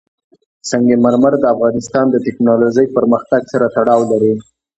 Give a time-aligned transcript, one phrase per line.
[0.69, 4.33] سنگ مرمر د افغانستان د تکنالوژۍ پرمختګ سره تړاو لري.